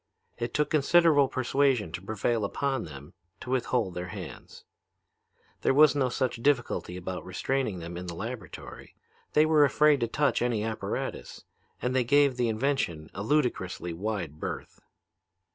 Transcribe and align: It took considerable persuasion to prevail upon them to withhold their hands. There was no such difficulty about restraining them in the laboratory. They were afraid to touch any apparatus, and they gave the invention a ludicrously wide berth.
It 0.39 0.55
took 0.55 0.71
considerable 0.71 1.27
persuasion 1.27 1.91
to 1.91 2.01
prevail 2.01 2.43
upon 2.43 2.85
them 2.85 3.13
to 3.39 3.51
withhold 3.51 3.93
their 3.93 4.07
hands. 4.07 4.65
There 5.61 5.75
was 5.75 5.93
no 5.93 6.09
such 6.09 6.41
difficulty 6.41 6.97
about 6.97 7.23
restraining 7.23 7.77
them 7.77 7.95
in 7.97 8.07
the 8.07 8.15
laboratory. 8.15 8.95
They 9.33 9.45
were 9.45 9.63
afraid 9.63 9.99
to 9.99 10.07
touch 10.07 10.41
any 10.41 10.63
apparatus, 10.63 11.43
and 11.83 11.95
they 11.95 12.03
gave 12.03 12.35
the 12.35 12.49
invention 12.49 13.11
a 13.13 13.21
ludicrously 13.21 13.93
wide 13.93 14.39
berth. 14.39 14.81